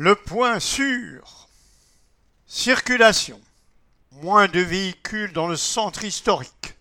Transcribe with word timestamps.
Le 0.00 0.14
point 0.14 0.60
sûr. 0.60 1.48
Circulation. 2.46 3.40
Moins 4.12 4.46
de 4.46 4.60
véhicules 4.60 5.32
dans 5.32 5.48
le 5.48 5.56
centre 5.56 6.04
historique. 6.04 6.76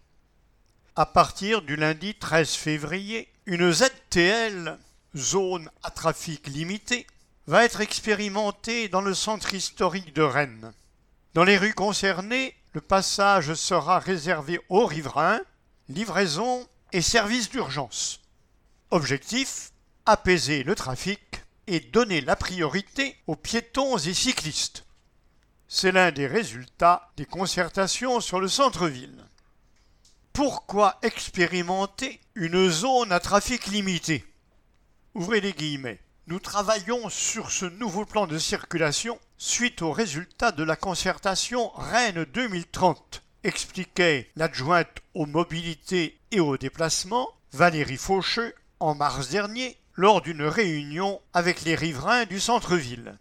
À 0.96 1.08
partir 1.08 1.64
du 1.64 1.76
lundi 1.78 2.14
13 2.14 2.52
février, 2.52 3.28
une 3.48 3.72
ZTL, 3.72 4.78
zone 5.16 5.72
à 5.82 5.90
trafic 5.90 6.46
limité, 6.46 7.08
va 7.48 7.66
être 7.66 7.82
expérimentée 7.82 8.88
dans 8.88 9.02
le 9.02 9.16
centre 9.16 9.56
historique 9.56 10.14
de 10.14 10.22
Rennes. 10.22 10.72
Dans 11.34 11.44
les 11.44 11.58
rues 11.58 11.74
concernées, 11.74 12.54
le 12.74 12.82
passage 12.82 13.56
sera 13.56 13.98
réservé 13.98 14.60
aux 14.70 14.86
riverains, 14.86 15.42
livraison 15.90 16.68
et 16.94 17.02
services 17.02 17.50
d'urgence. 17.50 18.22
Objectif 18.92 19.72
apaiser 20.06 20.62
le 20.62 20.76
trafic 20.76 21.27
et 21.68 21.80
donner 21.80 22.22
la 22.22 22.36
priorité 22.36 23.18
aux 23.28 23.36
piétons 23.36 23.98
et 23.98 24.14
cyclistes. 24.14 24.86
C'est 25.68 25.92
l'un 25.92 26.12
des 26.12 26.28
résultats 26.28 27.12
des 27.18 27.26
concertations 27.26 28.22
sur 28.22 28.40
le 28.40 28.48
centre-ville. 28.48 29.26
Pourquoi 30.32 30.98
expérimenter 31.02 32.22
une 32.36 32.70
zone 32.70 33.12
à 33.12 33.20
trafic 33.20 33.68
limité? 33.68 34.26
Ouvrez 35.14 35.42
les 35.42 35.54
guillemets. 35.54 36.00
Nous 36.28 36.40
travaillons 36.40 37.10
sur 37.10 37.52
ce 37.52 37.66
nouveau 37.66 38.06
plan 38.06 38.28
de 38.28 38.38
circulation 38.38 39.20
suite 39.38 39.82
aux 39.82 39.92
résultats 39.92 40.52
de 40.52 40.64
la 40.64 40.76
concertation 40.76 41.70
Rennes 41.76 42.26
2030, 42.34 43.24
expliquait 43.44 44.30
l'adjointe 44.36 45.00
aux 45.14 45.26
mobilités 45.26 46.20
et 46.32 46.40
aux 46.40 46.58
déplacements, 46.58 47.30
Valérie 47.54 47.98
Faucheux, 47.98 48.54
en 48.80 48.94
mars 48.94 49.30
dernier, 49.30 49.78
lors 49.98 50.22
d'une 50.22 50.44
réunion 50.44 51.20
avec 51.34 51.64
les 51.64 51.76
riverains 51.76 52.26
du 52.26 52.40
centre-ville. 52.40 53.18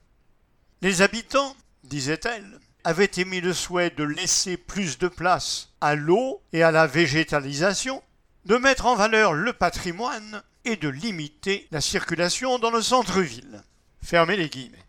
Les 0.82 1.02
habitants, 1.02 1.56
disait-elle, 1.84 2.60
avaient 2.84 3.10
émis 3.16 3.40
le 3.40 3.52
souhait 3.52 3.90
de 3.90 4.04
laisser 4.04 4.56
plus 4.56 4.98
de 4.98 5.09
place 5.09 5.70
à 5.80 5.96
l'eau 5.96 6.40
et 6.52 6.62
à 6.62 6.70
la 6.70 6.86
végétalisation, 6.86 8.02
de 8.45 8.56
mettre 8.56 8.86
en 8.86 8.95
valeur 8.95 9.32
le 9.32 9.52
patrimoine 9.52 10.42
et 10.64 10.76
de 10.76 10.88
limiter 10.88 11.66
la 11.73 11.80
circulation 11.80 12.59
dans 12.59 12.70
le 12.70 12.82
centre-ville. 12.82 13.64
Fermez 14.02 14.36
les 14.36 14.48
guillemets. 14.48 14.84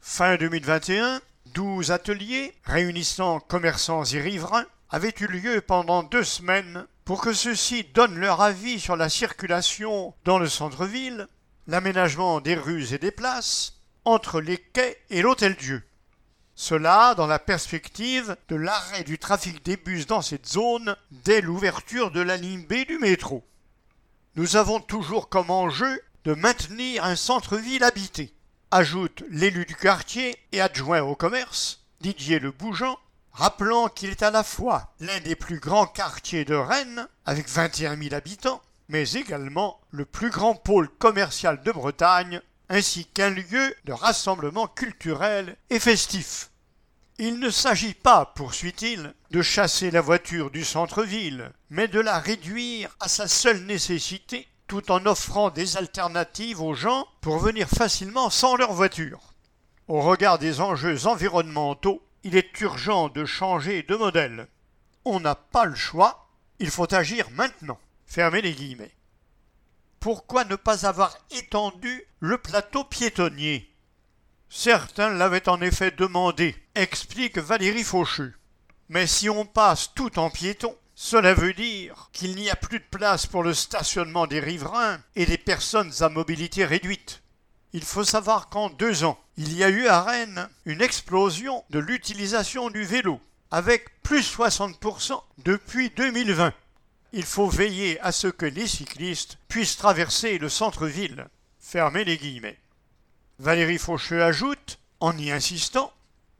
Fin 0.00 0.36
2021, 0.36 1.20
12 1.54 1.90
ateliers 1.90 2.54
réunissant 2.64 3.40
commerçants 3.40 4.04
et 4.04 4.20
riverains 4.20 4.66
avaient 4.90 5.14
eu 5.20 5.26
lieu 5.26 5.60
pendant 5.60 6.02
deux 6.02 6.24
semaines 6.24 6.86
pour 7.04 7.20
que 7.20 7.32
ceux-ci 7.32 7.84
donnent 7.94 8.18
leur 8.18 8.40
avis 8.40 8.80
sur 8.80 8.96
la 8.96 9.08
circulation 9.08 10.14
dans 10.24 10.38
le 10.38 10.48
centre-ville, 10.48 11.28
l'aménagement 11.66 12.40
des 12.40 12.54
rues 12.54 12.92
et 12.92 12.98
des 12.98 13.10
places, 13.10 13.74
entre 14.04 14.40
les 14.40 14.58
quais 14.58 14.98
et 15.10 15.22
l'Hôtel-Dieu. 15.22 15.82
Cela 16.54 17.14
dans 17.14 17.26
la 17.26 17.38
perspective 17.38 18.36
de 18.48 18.56
l'arrêt 18.56 19.04
du 19.04 19.18
trafic 19.18 19.64
des 19.64 19.76
bus 19.76 20.06
dans 20.06 20.22
cette 20.22 20.46
zone 20.46 20.96
dès 21.10 21.40
l'ouverture 21.40 22.10
de 22.10 22.20
la 22.20 22.36
ligne 22.36 22.66
B 22.66 22.86
du 22.86 22.98
métro 22.98 23.44
nous 24.34 24.56
avons 24.56 24.80
toujours 24.80 25.28
comme 25.28 25.50
enjeu 25.50 26.00
de 26.24 26.32
maintenir 26.32 27.04
un 27.04 27.16
centre-ville 27.16 27.84
habité, 27.84 28.32
ajoute 28.70 29.22
l'élu 29.28 29.66
du 29.66 29.76
quartier 29.76 30.36
et 30.52 30.60
adjoint 30.60 31.02
au 31.02 31.14
commerce, 31.14 31.84
Didier 32.00 32.38
Le 32.38 32.50
Bougeant, 32.50 32.98
rappelant 33.32 33.88
qu'il 33.88 34.10
est 34.10 34.22
à 34.22 34.30
la 34.30 34.44
fois 34.44 34.92
l'un 35.00 35.20
des 35.20 35.36
plus 35.36 35.58
grands 35.58 35.86
quartiers 35.86 36.44
de 36.44 36.54
Rennes, 36.54 37.08
avec 37.24 37.48
21 37.48 37.96
000 37.96 38.14
habitants, 38.14 38.62
mais 38.88 39.10
également 39.12 39.80
le 39.90 40.04
plus 40.04 40.30
grand 40.30 40.54
pôle 40.54 40.88
commercial 40.88 41.62
de 41.62 41.72
Bretagne, 41.72 42.40
ainsi 42.68 43.06
qu'un 43.06 43.30
lieu 43.30 43.74
de 43.84 43.92
rassemblement 43.92 44.66
culturel 44.66 45.56
et 45.70 45.78
festif. 45.78 46.50
Il 47.18 47.38
ne 47.38 47.50
s'agit 47.50 47.94
pas, 47.94 48.32
poursuit-il, 48.34 49.14
de 49.30 49.42
chasser 49.42 49.90
la 49.90 50.00
voiture 50.00 50.50
du 50.50 50.64
centre-ville, 50.64 51.52
mais 51.70 51.88
de 51.88 52.00
la 52.00 52.18
réduire 52.18 52.96
à 53.00 53.08
sa 53.08 53.28
seule 53.28 53.60
nécessité, 53.64 54.48
tout 54.66 54.90
en 54.90 55.04
offrant 55.06 55.50
des 55.50 55.76
alternatives 55.76 56.62
aux 56.62 56.74
gens 56.74 57.06
pour 57.20 57.38
venir 57.38 57.68
facilement 57.68 58.30
sans 58.30 58.56
leur 58.56 58.72
voiture. 58.72 59.34
Au 59.88 60.00
regard 60.00 60.38
des 60.38 60.60
enjeux 60.60 61.06
environnementaux, 61.06 62.02
il 62.24 62.36
est 62.36 62.60
urgent 62.60 63.08
de 63.08 63.24
changer 63.24 63.82
de 63.82 63.96
modèle. 63.96 64.48
On 65.04 65.20
n'a 65.20 65.34
pas 65.34 65.64
le 65.64 65.74
choix, 65.74 66.28
il 66.58 66.70
faut 66.70 66.92
agir 66.94 67.30
maintenant. 67.30 67.78
Fermez 68.06 68.42
les 68.42 68.52
guillemets. 68.52 68.94
Pourquoi 70.00 70.44
ne 70.44 70.56
pas 70.56 70.86
avoir 70.86 71.16
étendu 71.30 72.04
le 72.20 72.38
plateau 72.38 72.84
piétonnier? 72.84 73.72
Certains 74.48 75.10
l'avaient 75.10 75.48
en 75.48 75.60
effet 75.60 75.90
demandé, 75.90 76.54
explique 76.74 77.38
Valérie 77.38 77.84
Faucheux. 77.84 78.34
Mais 78.88 79.06
si 79.06 79.30
on 79.30 79.46
passe 79.46 79.94
tout 79.94 80.18
en 80.18 80.28
piéton, 80.28 80.76
cela 80.94 81.32
veut 81.34 81.54
dire 81.54 82.10
qu'il 82.12 82.36
n'y 82.36 82.50
a 82.50 82.56
plus 82.56 82.78
de 82.78 82.84
place 82.90 83.26
pour 83.26 83.42
le 83.42 83.54
stationnement 83.54 84.26
des 84.26 84.40
riverains 84.40 85.00
et 85.16 85.24
des 85.24 85.38
personnes 85.38 85.92
à 86.00 86.08
mobilité 86.08 86.64
réduite. 86.64 87.21
Il 87.74 87.84
faut 87.84 88.04
savoir 88.04 88.48
qu'en 88.48 88.68
deux 88.68 89.04
ans, 89.04 89.18
il 89.38 89.56
y 89.56 89.64
a 89.64 89.70
eu 89.70 89.86
à 89.86 90.02
Rennes 90.02 90.48
une 90.66 90.82
explosion 90.82 91.64
de 91.70 91.78
l'utilisation 91.78 92.68
du 92.68 92.84
vélo, 92.84 93.18
avec 93.50 94.02
plus 94.02 94.36
60% 94.36 95.22
depuis 95.38 95.90
2020. 95.90 96.52
Il 97.14 97.24
faut 97.24 97.48
veiller 97.48 97.98
à 98.00 98.12
ce 98.12 98.28
que 98.28 98.44
les 98.44 98.66
cyclistes 98.66 99.38
puissent 99.48 99.76
traverser 99.78 100.38
le 100.38 100.50
centre-ville. 100.50 101.26
Fermez 101.60 102.04
les 102.04 102.18
guillemets. 102.18 102.58
Valérie 103.38 103.78
Faucheux 103.78 104.22
ajoute, 104.22 104.78
en 105.00 105.16
y 105.16 105.30
insistant, 105.30 105.92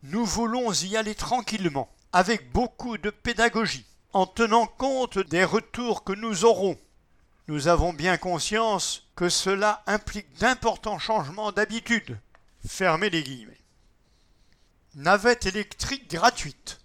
Nous 0.02 0.24
voulons 0.26 0.72
y 0.72 0.96
aller 0.96 1.14
tranquillement, 1.14 1.88
avec 2.12 2.52
beaucoup 2.52 2.98
de 2.98 3.08
pédagogie, 3.08 3.86
en 4.12 4.26
tenant 4.26 4.66
compte 4.66 5.18
des 5.18 5.44
retours 5.44 6.04
que 6.04 6.12
nous 6.12 6.44
aurons. 6.44 6.78
Nous 7.48 7.66
avons 7.66 7.92
bien 7.92 8.18
conscience 8.18 9.08
que 9.16 9.28
cela 9.28 9.82
implique 9.86 10.32
d'importants 10.38 11.00
changements 11.00 11.50
d'habitude. 11.50 12.18
Fermez 12.66 13.10
les 13.10 13.24
guillemets. 13.24 13.60
Navette 14.94 15.46
électrique 15.46 16.08
gratuite. 16.08 16.80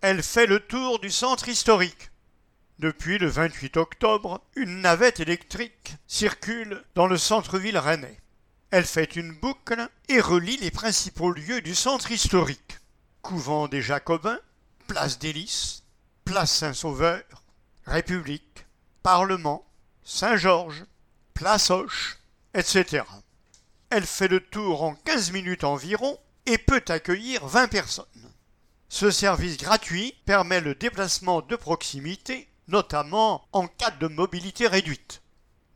Elle 0.00 0.22
fait 0.22 0.46
le 0.46 0.60
tour 0.60 1.00
du 1.00 1.10
centre 1.10 1.48
historique. 1.48 2.10
Depuis 2.78 3.18
le 3.18 3.26
28 3.26 3.76
octobre, 3.76 4.40
une 4.54 4.82
navette 4.82 5.18
électrique 5.18 5.96
circule 6.06 6.84
dans 6.94 7.08
le 7.08 7.18
centre-ville 7.18 7.78
rennais. 7.78 8.20
Elle 8.70 8.84
fait 8.84 9.16
une 9.16 9.32
boucle 9.32 9.88
et 10.08 10.20
relie 10.20 10.58
les 10.58 10.70
principaux 10.70 11.32
lieux 11.32 11.60
du 11.60 11.74
centre 11.74 12.12
historique. 12.12 12.78
Couvent 13.22 13.66
des 13.66 13.82
Jacobins, 13.82 14.38
place 14.86 15.18
Lys, 15.20 15.82
place 16.24 16.52
Saint-Sauveur, 16.52 17.24
République, 17.84 18.66
Parlement, 19.02 19.67
Saint-Georges, 20.10 20.86
place 21.34 21.68
Hoche, 21.68 22.16
etc. 22.54 23.04
Elle 23.90 24.06
fait 24.06 24.26
le 24.26 24.40
tour 24.40 24.82
en 24.82 24.94
15 24.94 25.32
minutes 25.32 25.64
environ 25.64 26.18
et 26.46 26.56
peut 26.56 26.82
accueillir 26.88 27.46
20 27.46 27.68
personnes. 27.68 28.32
Ce 28.88 29.10
service 29.10 29.58
gratuit 29.58 30.14
permet 30.24 30.62
le 30.62 30.74
déplacement 30.74 31.42
de 31.42 31.56
proximité, 31.56 32.48
notamment 32.68 33.46
en 33.52 33.68
cas 33.68 33.90
de 33.90 34.06
mobilité 34.06 34.66
réduite. 34.66 35.20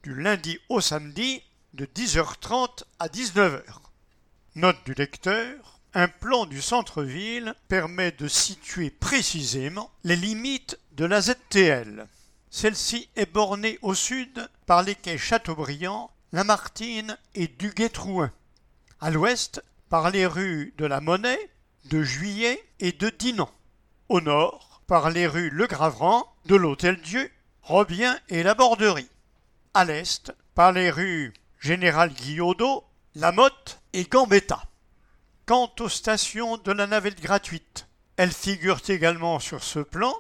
Du 0.03 0.15
lundi 0.15 0.59
au 0.71 0.81
samedi, 0.81 1.43
de 1.75 1.85
10h30 1.85 2.85
à 3.01 3.09
19h. 3.09 3.61
Note 4.55 4.83
du 4.87 4.95
lecteur, 4.95 5.79
un 5.93 6.09
plan 6.09 6.47
du 6.47 6.63
centre-ville 6.63 7.55
permet 7.69 8.13
de 8.13 8.29
situer 8.29 8.89
précisément 8.89 9.91
les 10.05 10.17
limites 10.17 10.79
de 10.93 11.05
la 11.05 11.21
ZTL. 11.21 12.09
Celle-ci 12.55 13.09
est 13.17 13.33
bornée 13.33 13.79
au 13.81 13.95
sud 13.95 14.47
par 14.67 14.83
les 14.83 14.95
quais 14.95 15.17
Chateaubriand, 15.17 16.11
Lamartine 16.33 17.17
et 17.35 17.49
Duguay-Trouin. 17.49 18.31
À 19.01 19.11
l'ouest 19.11 19.65
par 19.89 20.11
les 20.11 20.27
rues 20.27 20.75
de 20.77 20.85
la 20.85 21.01
Monnaie, 21.01 21.51
de 21.87 22.03
Juillet 22.03 22.63
et 22.79 22.93
de 22.93 23.09
Dinan. 23.09 23.51
Au 24.11 24.21
nord 24.21 24.83
par 24.87 25.09
les 25.09 25.27
rues 25.27 25.49
Le 25.49 25.67
Gravran, 25.67 26.31
de 26.45 26.55
l'Hôtel-Dieu, 26.55 27.33
Robien 27.63 28.21
et 28.29 28.43
la 28.43 28.55
Borderie. 28.55 29.09
À 29.73 29.87
l'est 29.87 30.31
par 30.55 30.73
les 30.73 30.91
rues 30.91 31.33
Général 31.59 32.13
Guillaudot, 32.13 32.85
Lamotte 33.15 33.81
et 33.95 34.05
Gambetta. 34.05 34.63
Quant 35.47 35.73
aux 35.81 35.89
stations 35.89 36.59
de 36.59 36.73
la 36.73 36.87
navette 36.87 37.23
gratuite, 37.23 37.89
elles 38.19 38.31
figurent 38.31 38.83
également 38.89 39.39
sur 39.41 39.65
ce 39.65 39.79
plan. 39.79 40.13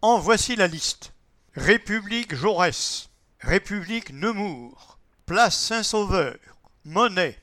En 0.00 0.20
voici 0.20 0.54
la 0.54 0.68
liste. 0.68 1.12
République 1.56 2.34
Jaurès, 2.34 3.08
République 3.40 4.12
Nemours, 4.12 4.98
Place 5.24 5.58
Saint-Sauveur, 5.58 6.36
Monet, 6.84 7.38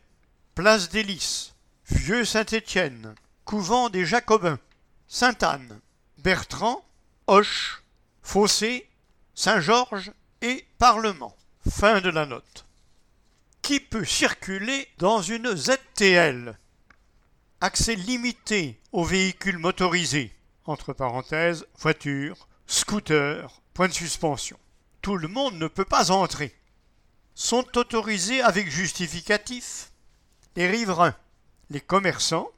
Place 0.54 0.90
des 0.90 1.02
Lys, 1.02 1.56
Vieux 1.90 2.24
Saint-Étienne, 2.24 3.16
Couvent 3.44 3.90
des 3.90 4.06
Jacobins, 4.06 4.60
Sainte-Anne, 5.08 5.80
Bertrand, 6.20 6.86
Hoche, 7.26 7.82
Fossé, 8.22 8.88
Saint-Georges 9.34 10.12
et 10.44 10.64
Parlement. 10.78 11.36
Fin 11.68 12.00
de 12.00 12.10
la 12.10 12.28
note 12.28 12.66
qui 13.64 13.80
peut 13.80 14.06
circuler 14.06 14.90
dans 15.00 15.24
une 15.24 15.56
ZTL 15.56 16.60
accès 17.62 17.96
limité 17.96 18.80
aux 18.92 19.06
véhicules 19.06 19.58
motorisés, 19.58 20.36
entre 20.66 20.94
parenthèses, 20.94 21.66
voitures, 21.80 22.48
scooters, 22.68 23.63
point 23.74 23.88
de 23.88 23.94
suspension. 23.94 24.58
Tout 25.02 25.18
le 25.18 25.28
monde 25.28 25.56
ne 25.56 25.68
peut 25.68 25.86
pas 25.86 26.12
entrer. 26.12 26.56
Sont 27.36 27.78
autorisés 27.78 28.42
avec 28.42 28.70
justificatif 28.70 29.92
les 30.56 30.68
riverains, 30.68 31.16
les 31.70 31.82
commerçants, 31.82 32.50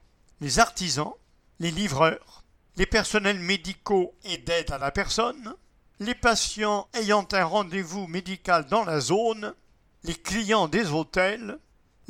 les 0.41 0.59
artisans, 0.59 1.13
les 1.59 1.71
livreurs, 1.71 2.43
les 2.75 2.85
personnels 2.85 3.39
médicaux 3.39 4.13
et 4.25 4.37
d'aide 4.37 4.71
à 4.71 4.77
la 4.77 4.91
personne, 4.91 5.55
les 5.99 6.15
patients 6.15 6.89
ayant 6.93 7.25
un 7.31 7.45
rendez-vous 7.45 8.07
médical 8.07 8.65
dans 8.67 8.83
la 8.83 8.99
zone, 8.99 9.53
les 10.03 10.15
clients 10.15 10.67
des 10.67 10.91
hôtels, 10.91 11.57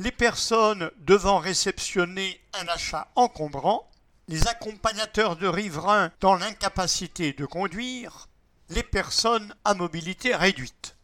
les 0.00 0.10
personnes 0.10 0.90
devant 0.98 1.38
réceptionner 1.38 2.40
un 2.60 2.66
achat 2.68 3.08
encombrant, 3.14 3.88
les 4.28 4.48
accompagnateurs 4.48 5.36
de 5.36 5.46
riverains 5.46 6.10
dans 6.20 6.34
l'incapacité 6.34 7.32
de 7.32 7.46
conduire, 7.46 8.28
les 8.70 8.82
personnes 8.82 9.54
à 9.64 9.74
mobilité 9.74 10.34
réduite. 10.34 10.96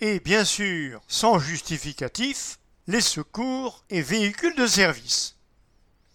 Et 0.00 0.20
bien 0.20 0.44
sûr, 0.44 1.00
sans 1.08 1.38
justificatif, 1.38 2.58
les 2.86 3.00
secours 3.00 3.82
et 3.90 4.02
véhicules 4.02 4.54
de 4.54 4.66
service. 4.66 5.36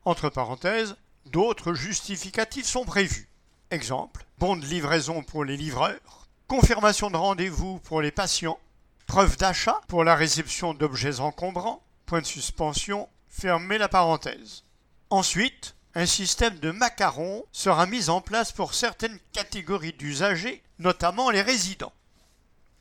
Entre 0.04 0.28
parenthèses, 0.28 0.96
d'autres 1.26 1.72
justificatifs 1.72 2.66
sont 2.66 2.84
prévus. 2.84 3.28
Exemple, 3.70 4.26
bon 4.38 4.56
de 4.56 4.66
livraison 4.66 5.22
pour 5.22 5.44
les 5.44 5.56
livreurs, 5.56 6.26
confirmation 6.48 7.12
de 7.12 7.16
rendez-vous 7.16 7.78
pour 7.78 8.02
les 8.02 8.10
patients, 8.10 8.58
preuve 9.06 9.36
d'achat 9.36 9.80
pour 9.86 10.02
la 10.02 10.16
réception 10.16 10.74
d'objets 10.74 11.20
encombrants, 11.20 11.84
point 12.06 12.22
de 12.22 12.26
suspension, 12.26 13.08
fermez 13.28 13.78
la 13.78 13.88
parenthèse. 13.88 14.64
Ensuite, 15.10 15.76
un 15.94 16.06
système 16.06 16.58
de 16.58 16.72
macarons 16.72 17.44
sera 17.52 17.86
mis 17.86 18.10
en 18.10 18.20
place 18.20 18.50
pour 18.50 18.74
certaines 18.74 19.20
catégories 19.32 19.92
d'usagers, 19.92 20.64
notamment 20.80 21.30
les 21.30 21.42
résidents. 21.42 21.92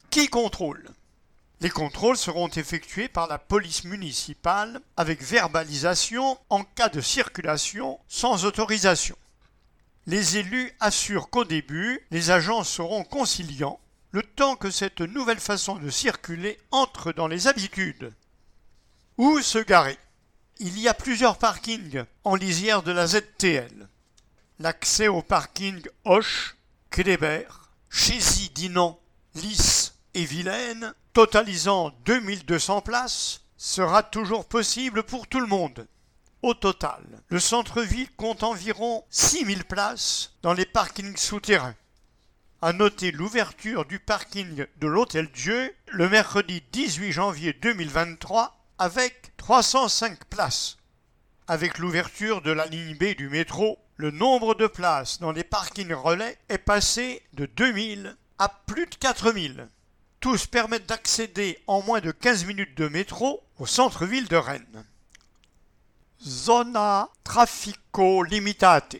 Qui 0.10 0.28
contrôle? 0.28 0.90
Les 1.62 1.70
contrôles 1.70 2.18
seront 2.18 2.48
effectués 2.48 3.08
par 3.08 3.28
la 3.28 3.38
police 3.38 3.84
municipale 3.84 4.82
avec 4.98 5.22
verbalisation 5.22 6.40
en 6.50 6.64
cas 6.64 6.90
de 6.90 7.00
circulation 7.00 8.00
sans 8.08 8.46
autorisation. 8.46 9.16
Les 10.08 10.38
élus 10.38 10.74
assurent 10.80 11.30
qu'au 11.30 11.46
début, 11.46 12.02
les 12.10 12.32
agents 12.32 12.64
seront 12.64 13.04
conciliants 13.04 13.80
le 14.12 14.24
temps 14.24 14.56
que 14.56 14.72
cette 14.72 15.02
nouvelle 15.02 15.40
façon 15.40 15.76
de 15.76 15.92
circuler 15.92 16.58
entre 16.72 17.12
dans 17.12 17.28
les 17.28 17.46
habitudes. 17.46 18.12
Où 19.18 19.42
se 19.42 19.60
garer? 19.60 20.00
Il 20.58 20.80
y 20.80 20.88
a 20.88 20.96
plusieurs 20.96 21.38
parkings 21.38 22.04
en 22.24 22.34
lisière 22.34 22.82
de 22.82 22.92
la 22.92 23.06
ZTL. 23.06 23.88
L'accès 24.58 25.08
au 25.08 25.22
parking 25.22 25.84
Hoche, 26.04 26.56
Kléber, 26.90 27.44
Chézy, 27.92 28.50
Dinan, 28.50 29.00
Lys 29.36 29.89
et 30.14 30.26
Vilaine, 30.26 30.94
totalisant 31.14 31.92
2200 32.06 32.82
places, 32.82 33.42
sera 33.58 34.04
toujours 34.04 34.46
possible 34.46 35.04
pour 35.04 35.28
tout 35.28 35.40
le 35.40 35.48
monde. 35.48 35.88
Au 36.42 36.54
total, 36.54 37.04
le 37.28 37.40
centre-ville 37.40 38.10
compte 38.16 38.44
environ 38.44 39.04
6000 39.10 39.66
places 39.66 40.34
dans 40.42 40.54
les 40.54 40.66
parkings 40.66 41.18
souterrains. 41.18 41.76
À 42.62 42.74
noter 42.74 43.12
l'ouverture 43.12 43.86
du 43.86 44.00
parking 44.00 44.66
de 44.78 44.88
l'Hôtel 44.88 45.30
Dieu 45.32 45.74
le 45.88 46.10
mercredi 46.10 46.64
18 46.72 47.12
janvier 47.12 47.54
2023 47.54 48.58
avec 48.78 49.36
305 49.38 50.26
places. 50.26 50.78
Avec 51.48 51.78
l'ouverture 51.78 52.42
de 52.42 52.52
la 52.52 52.66
ligne 52.68 52.96
B 52.96 53.16
du 53.16 53.28
métro, 53.28 53.80
le 53.98 54.12
nombre 54.12 54.56
de 54.56 54.68
places 54.68 55.20
dans 55.20 55.32
les 55.32 55.44
parkings 55.44 55.94
relais 55.94 56.38
est 56.48 56.58
passé 56.58 57.22
de 57.34 57.46
2000 57.46 58.16
à 58.38 58.48
plus 58.48 58.86
de 58.86 58.96
4000. 58.96 59.68
Tous 60.20 60.48
permettent 60.48 60.88
d'accéder 60.90 61.60
en 61.66 61.82
moins 61.82 62.02
de 62.02 62.12
15 62.12 62.44
minutes 62.44 62.76
de 62.76 62.90
métro 62.90 63.42
au 63.58 63.66
centre-ville 63.66 64.28
de 64.28 64.36
Rennes. 64.36 64.86
Zona 66.22 67.10
Traffico 67.24 68.24
Limitate. 68.24 68.98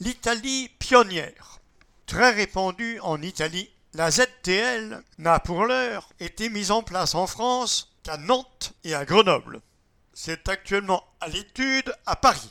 L'Italie 0.00 0.70
pionnière. 0.80 1.60
Très 2.06 2.32
répandue 2.32 2.98
en 3.00 3.22
Italie, 3.22 3.70
la 3.94 4.10
ZTL 4.10 5.04
n'a 5.18 5.38
pour 5.38 5.66
l'heure 5.66 6.08
été 6.18 6.48
mise 6.48 6.72
en 6.72 6.82
place 6.82 7.14
en 7.14 7.28
France 7.28 7.94
qu'à 8.02 8.16
Nantes 8.16 8.72
et 8.82 8.92
à 8.94 9.04
Grenoble. 9.04 9.60
C'est 10.14 10.48
actuellement 10.48 11.04
à 11.20 11.28
l'étude 11.28 11.94
à 12.06 12.16
Paris. 12.16 12.50